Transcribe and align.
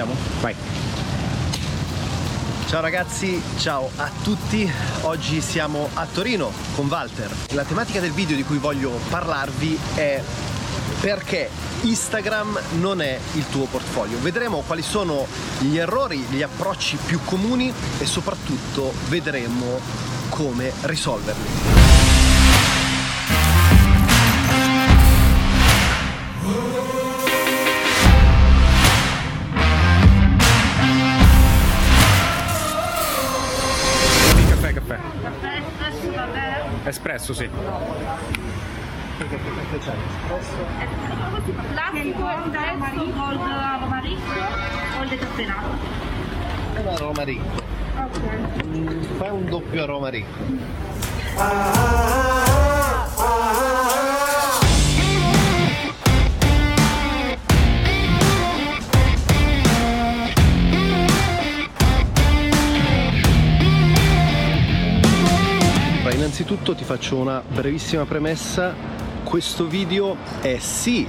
Iniziamo? 0.00 0.14
Vai. 0.40 0.54
Ciao 2.68 2.80
ragazzi, 2.80 3.42
ciao 3.58 3.90
a 3.96 4.10
tutti. 4.22 4.70
Oggi 5.02 5.40
siamo 5.40 5.88
a 5.94 6.06
Torino 6.06 6.52
con 6.74 6.86
Walter. 6.86 7.30
La 7.50 7.64
tematica 7.64 8.00
del 8.00 8.12
video 8.12 8.36
di 8.36 8.44
cui 8.44 8.58
voglio 8.58 8.98
parlarvi 9.10 9.78
è 9.96 10.22
perché 11.00 11.50
Instagram 11.82 12.58
non 12.78 13.02
è 13.02 13.18
il 13.34 13.48
tuo 13.50 13.66
portfolio. 13.66 14.18
Vedremo 14.20 14.62
quali 14.66 14.82
sono 14.82 15.26
gli 15.58 15.76
errori, 15.76 16.18
gli 16.30 16.42
approcci 16.42 16.96
più 17.04 17.20
comuni 17.24 17.72
e 17.98 18.06
soprattutto 18.06 18.92
vedremo 19.08 19.80
come 20.30 20.72
risolverli. 20.82 21.79
Espresso, 37.20 37.34
sì. 37.34 37.50
Classico, 41.72 42.30
espresso, 42.30 43.12
gold 43.14 43.40
aromaricco 43.40 44.32
o 44.98 45.02
il 45.02 45.08
decaffeinato? 45.10 45.68
Un 46.76 46.86
aroma 46.88 47.22
ricco. 47.22 47.62
Ok. 47.98 49.16
Fai 49.18 49.30
un 49.30 49.44
doppio 49.50 49.82
aroma 49.82 50.08
ricco. 50.08 50.38
Allora, 51.36 52.39
innanzitutto 66.40 66.74
ti 66.74 66.84
faccio 66.84 67.16
una 67.16 67.42
brevissima 67.46 68.06
premessa. 68.06 68.74
Questo 69.22 69.66
video 69.66 70.16
è 70.40 70.56
sì 70.58 71.06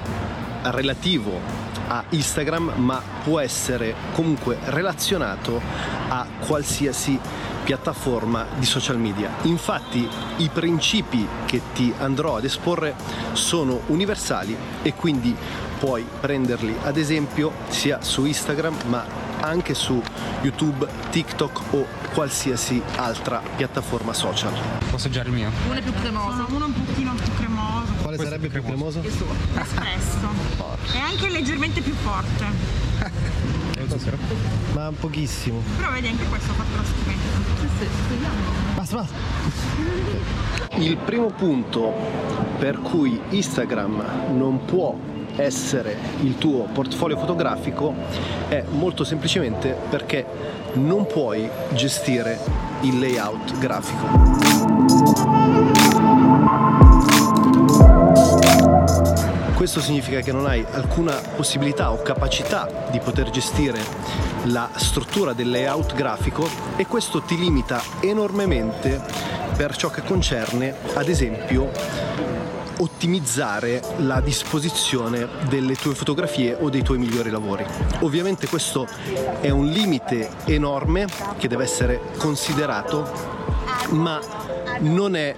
relativo 0.63 1.39
a 1.87 2.03
Instagram, 2.09 2.73
ma 2.75 3.01
può 3.23 3.39
essere 3.39 3.95
comunque 4.11 4.57
relazionato 4.65 5.61
a 6.09 6.27
qualsiasi 6.45 7.17
piattaforma 7.63 8.45
di 8.57 8.65
social 8.65 8.97
media. 8.97 9.29
Infatti 9.43 10.05
i 10.37 10.49
principi 10.49 11.25
che 11.45 11.61
ti 11.73 11.93
andrò 11.97 12.35
ad 12.35 12.43
esporre 12.43 12.95
sono 13.31 13.83
universali 13.87 14.57
e 14.81 14.93
quindi 14.93 15.33
puoi 15.79 16.05
prenderli 16.19 16.75
ad 16.83 16.97
esempio 16.97 17.53
sia 17.69 18.02
su 18.02 18.25
Instagram 18.25 18.75
ma 18.87 19.05
anche 19.39 19.73
su 19.75 20.02
YouTube, 20.41 20.85
TikTok 21.09 21.73
o 21.73 21.85
qualsiasi 22.13 22.81
altra 22.97 23.41
piattaforma 23.55 24.11
social. 24.11 24.80
Assaggiare 25.02 25.30
il 25.30 25.33
mio? 25.33 25.49
Uno 25.66 25.80
è 25.80 25.81
più 25.81 25.94
cremoso. 25.94 26.45
uno 26.49 26.66
un 26.66 26.73
pochino 26.73 27.16
più 27.16 27.33
cremoso, 27.33 27.91
Quale 28.02 28.17
Questo 28.17 28.23
sarebbe 28.23 28.45
è 28.45 28.49
più 28.52 28.63
cremoso? 28.63 29.02
espresso. 29.02 30.27
E 30.93 30.99
anche 30.99 31.27
leggermente 31.30 31.81
più 31.81 31.95
forte. 31.95 32.45
Ma 34.73 34.91
pochissimo. 34.91 35.63
Però 35.75 35.89
vedi 35.89 36.08
anche 36.08 36.23
questo 36.25 36.52
ha 36.52 36.53
fatto 36.53 36.75
la 36.75 36.83
schifetta. 36.83 38.30
Basta, 38.75 38.95
basta. 38.97 39.16
Il 40.77 40.97
primo 40.97 41.31
punto 41.31 41.91
per 42.59 42.77
cui 42.77 43.19
Instagram 43.30 44.36
non 44.36 44.65
può 44.65 44.95
essere 45.36 45.97
il 46.21 46.38
tuo 46.38 46.65
portfolio 46.71 47.17
fotografico 47.17 47.95
è 48.49 48.63
molto 48.69 49.03
semplicemente 49.03 49.75
perché 49.89 50.23
non 50.73 51.08
puoi 51.08 51.49
gestire 51.73 52.38
il 52.81 52.99
layout 52.99 53.58
grafico. 53.58 54.70
Questo 59.55 59.80
significa 59.80 60.22
che 60.22 60.32
non 60.32 60.48
hai 60.48 60.66
alcuna 60.72 61.14
possibilità 61.36 61.92
o 61.92 62.02
capacità 62.02 62.67
di 62.89 62.99
poter 62.99 63.30
gestire 63.30 63.80
la 64.45 64.70
struttura 64.76 65.33
del 65.33 65.52
layout 65.52 65.94
grafico 65.94 66.50
e 66.76 66.88
questo 66.88 67.21
ti 67.21 67.38
limita 67.38 67.82
enormemente 68.00 69.00
per 69.55 69.76
ciò 69.76 69.89
che 69.89 70.02
concerne, 70.02 70.73
ad 70.95 71.08
esempio, 71.08 71.70
ottimizzare 72.80 73.82
la 73.98 74.20
disposizione 74.20 75.27
delle 75.48 75.76
tue 75.76 75.94
fotografie 75.94 76.58
o 76.60 76.70
dei 76.70 76.82
tuoi 76.82 76.98
migliori 76.98 77.30
lavori. 77.30 77.64
Ovviamente 78.00 78.48
questo 78.48 78.88
è 79.39 79.50
un 79.50 79.67
limite 79.67 80.30
enorme 80.45 81.05
che 81.38 81.48
deve 81.48 81.64
essere 81.64 82.02
considerato, 82.17 83.40
ma 83.92 84.20
non 84.80 85.16
è 85.16 85.36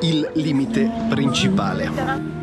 il 0.00 0.30
limite 0.34 0.90
principale. 1.08 2.36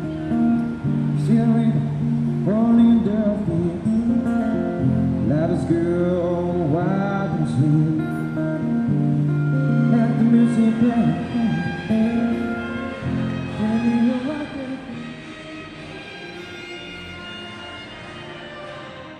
feeling 10.86 11.25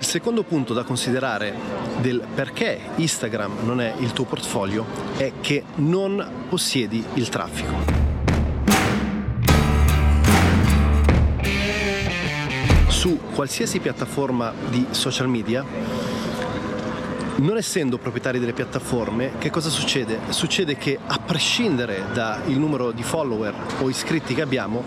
Il 0.06 0.12
secondo 0.12 0.44
punto 0.44 0.72
da 0.72 0.84
considerare 0.84 1.52
del 2.00 2.24
perché 2.32 2.78
Instagram 2.94 3.64
non 3.64 3.80
è 3.80 3.92
il 3.98 4.12
tuo 4.12 4.24
portfolio 4.24 4.86
è 5.16 5.32
che 5.40 5.64
non 5.74 6.44
possiedi 6.48 7.04
il 7.14 7.28
traffico. 7.28 7.74
Su 12.86 13.18
qualsiasi 13.34 13.80
piattaforma 13.80 14.52
di 14.68 14.86
social 14.90 15.28
media, 15.28 15.64
non 17.38 17.56
essendo 17.56 17.98
proprietari 17.98 18.38
delle 18.38 18.52
piattaforme, 18.52 19.32
che 19.38 19.50
cosa 19.50 19.70
succede? 19.70 20.20
Succede 20.28 20.76
che 20.76 20.96
a 21.04 21.18
prescindere 21.18 22.04
dal 22.12 22.42
numero 22.46 22.92
di 22.92 23.02
follower 23.02 23.52
o 23.80 23.88
iscritti 23.88 24.34
che 24.34 24.42
abbiamo, 24.42 24.84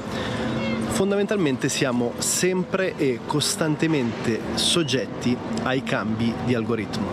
fondamentalmente 1.00 1.70
siamo 1.70 2.12
sempre 2.18 2.94
e 2.98 3.22
costantemente 3.26 4.42
soggetti 4.56 5.34
ai 5.64 5.82
cambi 5.82 6.34
di 6.44 6.54
algoritmo. 6.54 7.08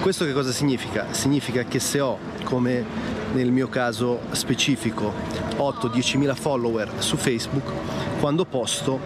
Questo 0.00 0.24
che 0.24 0.32
cosa 0.32 0.50
significa? 0.50 1.12
Significa 1.12 1.62
che 1.62 1.78
se 1.78 2.00
ho, 2.00 2.18
come 2.42 2.84
nel 3.34 3.52
mio 3.52 3.68
caso 3.68 4.22
specifico, 4.32 5.12
8-10 5.56 6.18
mila 6.18 6.34
follower 6.34 6.90
su 6.98 7.16
Facebook, 7.16 7.70
quando 8.18 8.44
posto 8.44 8.98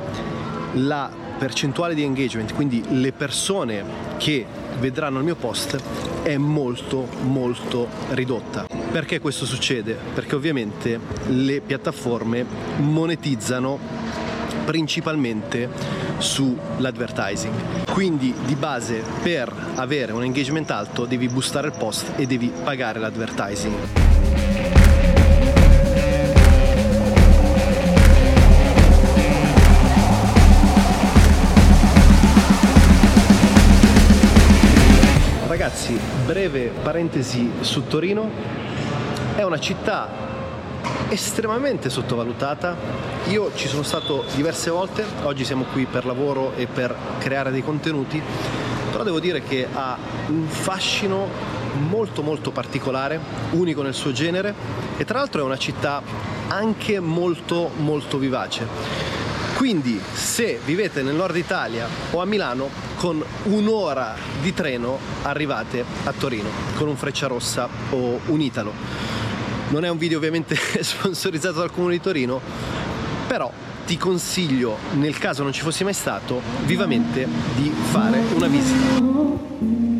la 0.76 1.10
percentuale 1.36 1.94
di 1.94 2.02
engagement, 2.02 2.54
quindi 2.54 2.82
le 2.88 3.12
persone 3.12 3.84
che 4.16 4.46
vedranno 4.78 5.18
il 5.18 5.24
mio 5.24 5.36
post, 5.36 5.78
è 6.22 6.38
molto 6.38 7.06
molto 7.24 7.86
ridotta. 8.12 8.66
Perché 8.90 9.20
questo 9.20 9.44
succede? 9.44 9.94
Perché 10.14 10.36
ovviamente 10.36 10.98
le 11.28 11.60
piattaforme 11.60 12.46
monetizzano 12.78 14.01
principalmente 14.64 15.68
sull'advertising. 16.18 17.84
Quindi 17.90 18.34
di 18.44 18.54
base 18.54 19.02
per 19.22 19.52
avere 19.76 20.12
un 20.12 20.22
engagement 20.22 20.70
alto 20.70 21.04
devi 21.04 21.28
boostare 21.28 21.68
il 21.68 21.74
post 21.76 22.12
e 22.16 22.26
devi 22.26 22.52
pagare 22.62 22.98
l'advertising. 22.98 23.74
Ragazzi, 35.46 35.98
breve 36.26 36.72
parentesi 36.82 37.50
su 37.60 37.86
Torino. 37.86 38.30
È 39.36 39.42
una 39.42 39.58
città 39.58 40.31
estremamente 41.12 41.90
sottovalutata. 41.90 42.74
Io 43.28 43.54
ci 43.54 43.68
sono 43.68 43.82
stato 43.82 44.24
diverse 44.34 44.70
volte, 44.70 45.04
oggi 45.24 45.44
siamo 45.44 45.64
qui 45.70 45.84
per 45.84 46.06
lavoro 46.06 46.54
e 46.56 46.66
per 46.66 46.96
creare 47.18 47.50
dei 47.50 47.62
contenuti, 47.62 48.20
però 48.90 49.04
devo 49.04 49.20
dire 49.20 49.42
che 49.42 49.66
ha 49.70 49.98
un 50.28 50.46
fascino 50.46 51.28
molto 51.88 52.22
molto 52.22 52.50
particolare, 52.50 53.20
unico 53.50 53.82
nel 53.82 53.92
suo 53.92 54.12
genere 54.12 54.54
e 54.96 55.04
tra 55.04 55.18
l'altro 55.18 55.42
è 55.42 55.44
una 55.44 55.58
città 55.58 56.02
anche 56.48 56.98
molto 56.98 57.70
molto 57.76 58.16
vivace. 58.16 58.66
Quindi 59.56 60.00
se 60.12 60.58
vivete 60.64 61.02
nel 61.02 61.14
nord 61.14 61.36
Italia 61.36 61.86
o 62.10 62.22
a 62.22 62.24
Milano, 62.24 62.68
con 62.96 63.22
un'ora 63.44 64.14
di 64.40 64.54
treno 64.54 64.98
arrivate 65.22 65.84
a 66.04 66.12
Torino 66.12 66.48
con 66.76 66.88
un 66.88 66.96
Frecciarossa 66.96 67.68
o 67.90 68.18
un 68.26 68.40
Italo. 68.40 69.21
Non 69.72 69.86
è 69.86 69.88
un 69.88 69.96
video 69.96 70.18
ovviamente 70.18 70.54
sponsorizzato 70.84 71.60
dal 71.60 71.72
Comune 71.72 71.94
di 71.94 72.00
Torino, 72.02 72.42
però 73.26 73.50
ti 73.86 73.96
consiglio, 73.96 74.76
nel 74.96 75.16
caso 75.16 75.42
non 75.42 75.52
ci 75.52 75.62
fossi 75.62 75.82
mai 75.82 75.94
stato, 75.94 76.42
vivamente 76.66 77.26
di 77.56 77.72
fare 77.90 78.20
una 78.34 78.48
visita. 78.48 79.91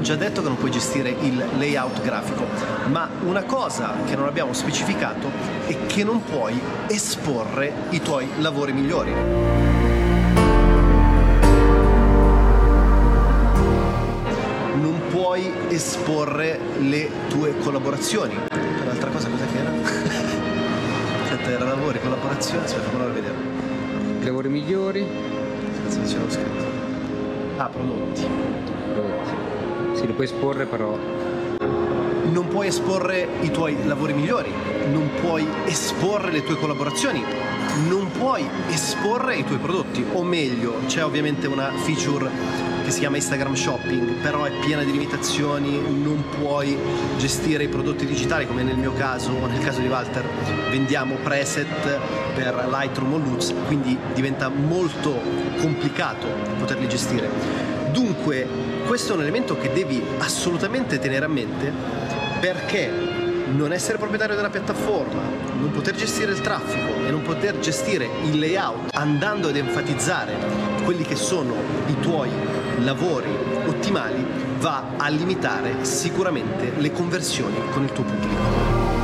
Già 0.00 0.16
detto 0.16 0.42
che 0.42 0.48
non 0.48 0.56
puoi 0.56 0.70
gestire 0.70 1.10
il 1.10 1.42
layout 1.58 2.02
grafico, 2.02 2.46
ma 2.88 3.08
una 3.24 3.44
cosa 3.44 3.94
che 4.04 4.16
non 4.16 4.26
abbiamo 4.26 4.52
specificato 4.52 5.30
è 5.66 5.86
che 5.86 6.04
non 6.04 6.22
puoi 6.22 6.58
esporre 6.88 7.72
i 7.90 8.00
tuoi 8.00 8.28
lavori 8.38 8.72
migliori. 8.72 9.12
Non 14.74 15.00
puoi 15.10 15.50
esporre 15.68 16.58
le 16.78 17.10
tue 17.28 17.56
collaborazioni. 17.58 18.34
L'altra 18.84 19.10
cosa 19.10 19.28
cosa 19.28 19.46
che 19.46 19.58
era? 19.58 19.70
Aspetta, 21.24 21.50
era 21.50 21.64
lavori, 21.64 22.00
collaborazioni, 22.00 22.64
aspetta, 22.64 22.88
fammi 22.88 23.12
vedere. 23.12 23.34
Lavori 24.22 24.48
migliori. 24.48 25.06
Cazzo 25.84 26.00
c'era 26.02 26.30
scritto? 26.30 26.64
Ah, 27.56 27.68
prodotti. 27.68 28.26
prodotti. 28.92 29.55
Sì, 29.96 30.06
li 30.06 30.12
puoi 30.12 30.26
esporre 30.26 30.66
però. 30.66 30.94
Non 32.30 32.48
puoi 32.48 32.66
esporre 32.66 33.26
i 33.40 33.50
tuoi 33.50 33.78
lavori 33.86 34.12
migliori, 34.12 34.52
non 34.90 35.08
puoi 35.22 35.46
esporre 35.64 36.30
le 36.30 36.44
tue 36.44 36.56
collaborazioni, 36.56 37.24
non 37.88 38.10
puoi 38.10 38.46
esporre 38.68 39.36
i 39.36 39.44
tuoi 39.44 39.56
prodotti, 39.56 40.04
o 40.12 40.22
meglio, 40.22 40.74
c'è 40.86 41.02
ovviamente 41.02 41.46
una 41.46 41.70
feature 41.76 42.28
che 42.84 42.90
si 42.90 42.98
chiama 42.98 43.16
Instagram 43.16 43.54
Shopping, 43.54 44.20
però 44.20 44.44
è 44.44 44.50
piena 44.60 44.82
di 44.82 44.92
limitazioni, 44.92 45.80
non 45.80 46.24
puoi 46.38 46.76
gestire 47.16 47.64
i 47.64 47.68
prodotti 47.68 48.04
digitali 48.04 48.46
come 48.46 48.62
nel 48.62 48.76
mio 48.76 48.92
caso 48.92 49.32
o 49.32 49.46
nel 49.46 49.64
caso 49.64 49.80
di 49.80 49.88
Walter, 49.88 50.24
vendiamo 50.70 51.14
preset 51.22 51.98
per 52.34 52.68
Lightroom 52.70 53.14
o 53.14 53.16
Lutz, 53.16 53.54
quindi 53.66 53.96
diventa 54.12 54.50
molto 54.50 55.18
complicato 55.56 56.26
poterli 56.58 56.86
gestire. 56.86 57.30
Dunque, 57.92 58.75
questo 58.86 59.12
è 59.12 59.16
un 59.16 59.22
elemento 59.22 59.58
che 59.58 59.72
devi 59.72 60.02
assolutamente 60.18 60.98
tenere 60.98 61.24
a 61.24 61.28
mente 61.28 61.72
perché 62.40 62.88
non 63.52 63.72
essere 63.72 63.98
proprietario 63.98 64.36
della 64.36 64.50
piattaforma, 64.50 65.20
non 65.58 65.70
poter 65.72 65.94
gestire 65.94 66.32
il 66.32 66.40
traffico 66.40 67.04
e 67.04 67.10
non 67.10 67.22
poter 67.22 67.58
gestire 67.58 68.08
il 68.24 68.38
layout 68.38 68.94
andando 68.94 69.48
ad 69.48 69.56
enfatizzare 69.56 70.34
quelli 70.84 71.02
che 71.02 71.16
sono 71.16 71.54
i 71.86 71.98
tuoi 72.00 72.30
lavori 72.78 73.30
ottimali 73.66 74.24
va 74.58 74.92
a 74.96 75.08
limitare 75.08 75.84
sicuramente 75.84 76.72
le 76.76 76.92
conversioni 76.92 77.56
con 77.72 77.82
il 77.82 77.92
tuo 77.92 78.04
pubblico. 78.04 78.95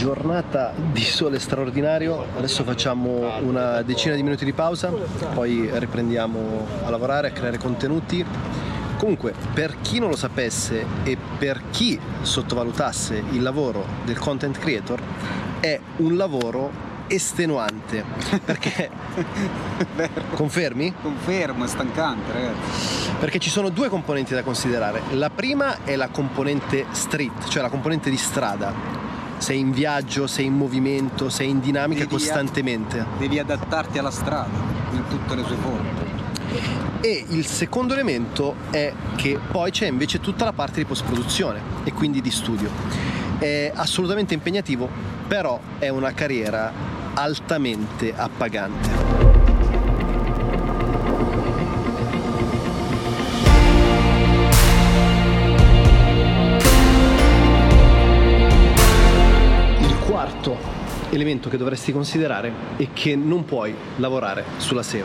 Giornata 0.00 0.72
di 0.74 1.02
sole 1.02 1.38
straordinario, 1.38 2.24
adesso 2.34 2.64
facciamo 2.64 3.38
una 3.42 3.82
decina 3.82 4.14
di 4.14 4.22
minuti 4.22 4.46
di 4.46 4.54
pausa, 4.54 4.88
poi 4.88 5.68
riprendiamo 5.70 6.66
a 6.84 6.88
lavorare, 6.88 7.28
a 7.28 7.30
creare 7.32 7.58
contenuti. 7.58 8.24
Comunque, 8.96 9.34
per 9.52 9.76
chi 9.82 9.98
non 9.98 10.08
lo 10.08 10.16
sapesse 10.16 10.86
e 11.02 11.18
per 11.36 11.64
chi 11.70 12.00
sottovalutasse 12.22 13.22
il 13.32 13.42
lavoro 13.42 13.84
del 14.06 14.18
content 14.18 14.58
creator, 14.58 15.02
è 15.60 15.78
un 15.96 16.16
lavoro 16.16 16.70
estenuante, 17.06 18.02
perché... 18.42 18.88
Confermi? 20.32 20.94
Confermo, 21.02 21.64
è 21.64 21.68
stancante, 21.68 22.32
ragazzi. 22.32 23.10
Perché 23.18 23.38
ci 23.38 23.50
sono 23.50 23.68
due 23.68 23.90
componenti 23.90 24.32
da 24.32 24.42
considerare. 24.42 25.02
La 25.10 25.28
prima 25.28 25.84
è 25.84 25.94
la 25.94 26.08
componente 26.08 26.86
street, 26.92 27.48
cioè 27.48 27.60
la 27.60 27.68
componente 27.68 28.08
di 28.08 28.16
strada. 28.16 28.99
Sei 29.40 29.58
in 29.58 29.72
viaggio, 29.72 30.26
sei 30.26 30.44
in 30.44 30.52
movimento, 30.54 31.30
sei 31.30 31.48
in 31.48 31.60
dinamica 31.60 32.00
Devi- 32.00 32.12
costantemente. 32.12 33.06
Devi 33.16 33.38
adattarti 33.38 33.96
alla 33.96 34.10
strada 34.10 34.58
in 34.92 35.02
tutte 35.08 35.34
le 35.34 35.42
sue 35.44 35.56
forme. 35.56 36.08
E 37.00 37.24
il 37.30 37.46
secondo 37.46 37.94
elemento 37.94 38.54
è 38.70 38.92
che 39.16 39.40
poi 39.50 39.70
c'è 39.70 39.86
invece 39.86 40.20
tutta 40.20 40.44
la 40.44 40.52
parte 40.52 40.80
di 40.80 40.84
post-produzione 40.84 41.60
e 41.84 41.92
quindi 41.92 42.20
di 42.20 42.30
studio. 42.30 42.68
È 43.38 43.72
assolutamente 43.74 44.34
impegnativo, 44.34 44.86
però 45.26 45.58
è 45.78 45.88
una 45.88 46.12
carriera 46.12 46.70
altamente 47.14 48.12
appagante. 48.14 49.09
Elemento 61.20 61.50
che 61.50 61.58
dovresti 61.58 61.92
considerare 61.92 62.50
è 62.76 62.88
che 62.94 63.14
non 63.14 63.44
puoi 63.44 63.74
lavorare 63.96 64.44
sulla 64.56 64.82
SEO. 64.82 65.04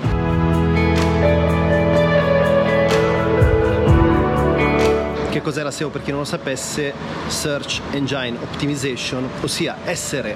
Che 5.30 5.42
cos'è 5.42 5.62
la 5.62 5.72
SEO 5.72 5.90
per 5.90 6.02
chi 6.02 6.12
non 6.12 6.22
lo 6.22 6.26
sapesse? 6.26 6.94
Search 7.28 7.82
Engine 7.92 8.38
Optimization, 8.42 9.28
ossia 9.42 9.80
essere 9.84 10.36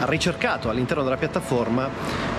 ricercato 0.00 0.68
all'interno 0.68 1.04
della 1.04 1.16
piattaforma 1.16 1.88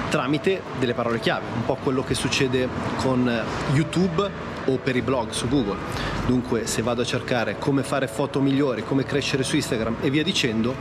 tramite 0.10 0.62
delle 0.78 0.94
parole 0.94 1.22
chiave, 1.22 1.46
un 1.56 1.66
po' 1.66 1.78
quello 1.82 2.04
che 2.04 2.14
succede 2.14 2.68
con 2.98 3.32
YouTube 3.74 4.30
o 4.66 4.78
per 4.78 4.98
i 4.98 5.02
blog 5.02 5.30
su 5.30 5.48
Google. 5.48 5.78
Dunque, 6.26 6.68
se 6.68 6.82
vado 6.82 7.02
a 7.02 7.06
cercare 7.06 7.58
come 7.58 7.84
fare 7.84 8.08
foto 8.08 8.42
migliori, 8.42 8.84
come 8.84 9.06
crescere 9.06 9.44
su 9.44 9.56
Instagram 9.56 9.98
e 10.02 10.10
via 10.10 10.24
dicendo, 10.24 10.76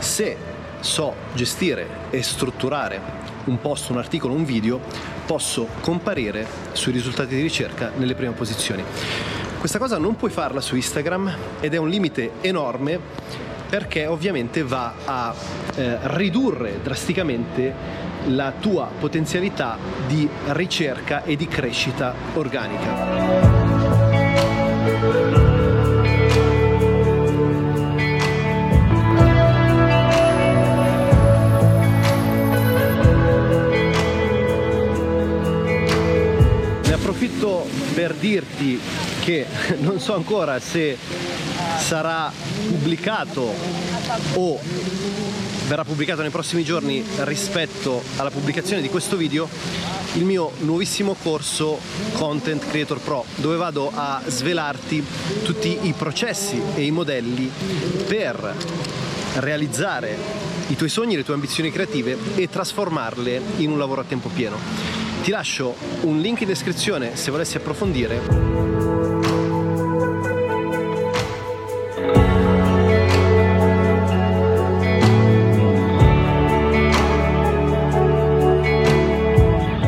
se 0.00 0.36
so 0.84 1.14
gestire 1.34 1.86
e 2.10 2.22
strutturare 2.22 3.00
un 3.44 3.60
post, 3.60 3.90
un 3.90 3.98
articolo, 3.98 4.34
un 4.34 4.44
video, 4.44 4.80
posso 5.26 5.66
comparire 5.80 6.46
sui 6.72 6.92
risultati 6.92 7.34
di 7.34 7.42
ricerca 7.42 7.90
nelle 7.96 8.14
prime 8.14 8.32
posizioni. 8.32 8.84
Questa 9.58 9.78
cosa 9.78 9.96
non 9.96 10.16
puoi 10.16 10.30
farla 10.30 10.60
su 10.60 10.76
Instagram 10.76 11.36
ed 11.60 11.72
è 11.72 11.78
un 11.78 11.88
limite 11.88 12.32
enorme 12.42 13.00
perché 13.68 14.06
ovviamente 14.06 14.62
va 14.62 14.94
a 15.04 15.34
eh, 15.74 15.98
ridurre 16.02 16.80
drasticamente 16.82 17.74
la 18.26 18.52
tua 18.58 18.88
potenzialità 18.98 19.78
di 20.06 20.28
ricerca 20.48 21.24
e 21.24 21.34
di 21.34 21.48
crescita 21.48 22.14
organica. 22.34 23.53
Per 38.04 38.12
dirti 38.16 38.78
che 39.20 39.46
non 39.80 39.98
so 39.98 40.14
ancora 40.14 40.60
se 40.60 40.98
sarà 41.78 42.30
pubblicato 42.66 43.50
o 44.34 44.60
verrà 45.66 45.84
pubblicato 45.84 46.20
nei 46.20 46.30
prossimi 46.30 46.64
giorni 46.64 47.02
rispetto 47.20 48.02
alla 48.16 48.30
pubblicazione 48.30 48.82
di 48.82 48.90
questo 48.90 49.16
video 49.16 49.48
il 50.16 50.24
mio 50.26 50.50
nuovissimo 50.58 51.14
corso 51.14 51.78
Content 52.12 52.68
Creator 52.68 53.00
Pro 53.00 53.24
dove 53.36 53.56
vado 53.56 53.90
a 53.94 54.20
svelarti 54.26 55.02
tutti 55.42 55.78
i 55.86 55.94
processi 55.96 56.60
e 56.74 56.84
i 56.84 56.90
modelli 56.90 57.50
per 58.06 58.54
realizzare 59.36 60.16
i 60.66 60.76
tuoi 60.76 60.90
sogni, 60.90 61.16
le 61.16 61.24
tue 61.24 61.32
ambizioni 61.32 61.72
creative 61.72 62.18
e 62.34 62.50
trasformarle 62.50 63.40
in 63.56 63.70
un 63.70 63.78
lavoro 63.78 64.02
a 64.02 64.04
tempo 64.04 64.28
pieno. 64.28 65.03
Ti 65.24 65.30
lascio 65.30 65.74
un 66.02 66.20
link 66.20 66.42
in 66.42 66.48
descrizione 66.48 67.16
se 67.16 67.30
volessi 67.30 67.56
approfondire. 67.56 68.20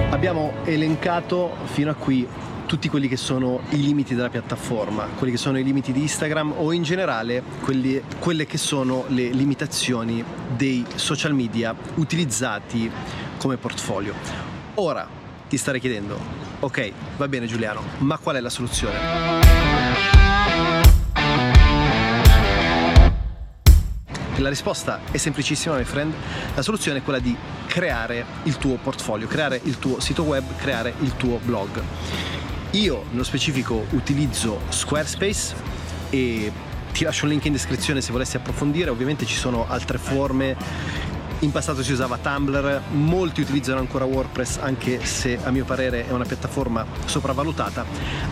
Abbiamo 0.08 0.54
elencato 0.64 1.54
fino 1.64 1.90
a 1.90 1.94
qui 1.94 2.26
tutti 2.64 2.88
quelli 2.88 3.06
che 3.06 3.18
sono 3.18 3.60
i 3.72 3.82
limiti 3.82 4.14
della 4.14 4.30
piattaforma, 4.30 5.04
quelli 5.18 5.32
che 5.32 5.38
sono 5.38 5.58
i 5.58 5.62
limiti 5.62 5.92
di 5.92 6.00
Instagram 6.00 6.54
o 6.56 6.72
in 6.72 6.82
generale 6.82 7.42
quelli- 7.60 8.02
quelle 8.18 8.46
che 8.46 8.56
sono 8.56 9.04
le 9.08 9.28
limitazioni 9.28 10.24
dei 10.56 10.82
social 10.94 11.34
media 11.34 11.76
utilizzati 11.96 12.90
come 13.36 13.58
portfolio. 13.58 14.14
Ora 14.76 15.24
ti 15.48 15.56
starei 15.56 15.80
chiedendo, 15.80 16.18
ok, 16.60 16.92
va 17.16 17.28
bene 17.28 17.46
Giuliano, 17.46 17.82
ma 17.98 18.18
qual 18.18 18.36
è 18.36 18.40
la 18.40 18.50
soluzione? 18.50 19.44
La 24.38 24.48
risposta 24.50 25.00
è 25.10 25.16
semplicissima, 25.16 25.76
my 25.76 25.84
friend. 25.84 26.12
La 26.54 26.62
soluzione 26.62 26.98
è 26.98 27.02
quella 27.02 27.18
di 27.18 27.34
creare 27.66 28.24
il 28.42 28.58
tuo 28.58 28.76
portfolio, 28.76 29.26
creare 29.26 29.60
il 29.64 29.78
tuo 29.78 29.98
sito 29.98 30.24
web, 30.24 30.44
creare 30.56 30.92
il 31.00 31.16
tuo 31.16 31.40
blog. 31.42 31.82
Io 32.72 33.04
nello 33.10 33.24
specifico 33.24 33.86
utilizzo 33.90 34.60
Squarespace 34.68 35.54
e 36.10 36.52
ti 36.92 37.04
lascio 37.04 37.24
un 37.24 37.30
link 37.30 37.44
in 37.46 37.52
descrizione 37.52 38.00
se 38.00 38.12
volessi 38.12 38.36
approfondire, 38.36 38.90
ovviamente 38.90 39.24
ci 39.24 39.36
sono 39.36 39.66
altre 39.68 39.98
forme 39.98 40.56
in 41.40 41.50
passato 41.52 41.82
si 41.82 41.92
usava 41.92 42.16
Tumblr, 42.16 42.82
molti 42.92 43.42
utilizzano 43.42 43.78
ancora 43.78 44.04
WordPress 44.04 44.56
anche 44.58 45.04
se 45.04 45.38
a 45.42 45.50
mio 45.50 45.64
parere 45.64 46.06
è 46.06 46.12
una 46.12 46.24
piattaforma 46.24 46.84
sopravvalutata. 47.04 47.84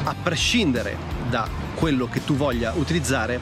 A 0.04 0.14
prescindere 0.22 0.96
da 1.28 1.46
quello 1.74 2.08
che 2.08 2.24
tu 2.24 2.34
voglia 2.34 2.72
utilizzare, 2.74 3.38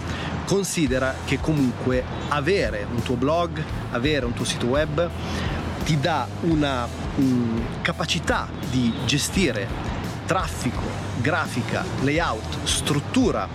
considera 0.46 1.14
che 1.24 1.38
comunque 1.38 2.02
avere 2.28 2.86
un 2.92 3.02
tuo 3.02 3.14
blog, 3.14 3.62
avere 3.92 4.26
un 4.26 4.32
tuo 4.32 4.44
sito 4.44 4.66
web 4.66 5.08
ti 5.84 5.98
dà 5.98 6.26
una 6.42 6.86
mh, 6.86 7.82
capacità 7.82 8.48
di 8.70 8.92
gestire 9.04 9.68
traffico, 10.26 10.82
grafica, 11.20 11.84
layout, 12.02 12.64
struttura 12.64 13.48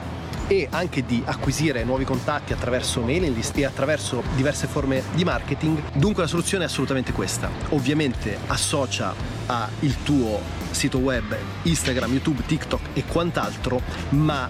e 0.47 0.67
anche 0.71 1.05
di 1.05 1.21
acquisire 1.25 1.83
nuovi 1.83 2.05
contatti 2.05 2.53
attraverso 2.53 3.01
mailing 3.01 3.35
list 3.35 3.57
e 3.57 3.65
attraverso 3.65 4.23
diverse 4.35 4.67
forme 4.67 5.03
di 5.13 5.23
marketing. 5.23 5.81
Dunque 5.93 6.23
la 6.23 6.29
soluzione 6.29 6.63
è 6.63 6.67
assolutamente 6.67 7.11
questa. 7.11 7.49
Ovviamente 7.69 8.37
associa 8.47 9.13
al 9.45 9.69
tuo 10.03 10.39
sito 10.71 10.99
web, 10.99 11.35
Instagram, 11.63 12.11
YouTube, 12.11 12.43
TikTok 12.45 12.89
e 12.93 13.03
quant'altro, 13.05 13.81
ma 14.09 14.49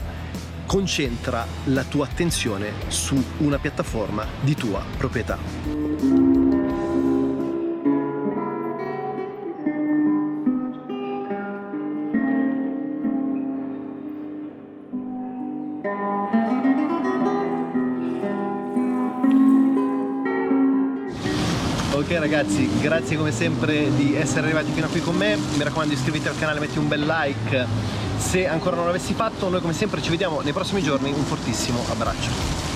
concentra 0.65 1.47
la 1.65 1.83
tua 1.83 2.05
attenzione 2.05 2.73
su 2.89 3.21
una 3.37 3.57
piattaforma 3.57 4.25
di 4.41 4.53
tua 4.53 4.83
proprietà. 4.97 5.66
Ok 22.07 22.19
ragazzi, 22.19 22.69
grazie 22.79 23.17
come 23.17 23.33
sempre 23.33 23.93
di 23.93 24.15
essere 24.15 24.45
arrivati 24.45 24.71
fino 24.71 24.85
a 24.85 24.89
qui 24.89 25.01
con 25.01 25.13
me, 25.13 25.35
mi 25.35 25.61
raccomando 25.61 25.93
iscriviti 25.93 26.25
al 26.29 26.39
canale, 26.39 26.61
metti 26.61 26.77
un 26.77 26.87
bel 26.87 27.05
like 27.05 27.65
se 28.17 28.47
ancora 28.47 28.77
non 28.77 28.85
l'avessi 28.85 29.13
fatto, 29.13 29.49
noi 29.49 29.59
come 29.59 29.73
sempre 29.73 30.01
ci 30.01 30.09
vediamo 30.09 30.39
nei 30.39 30.53
prossimi 30.53 30.81
giorni, 30.81 31.11
un 31.11 31.25
fortissimo 31.25 31.83
abbraccio. 31.89 32.66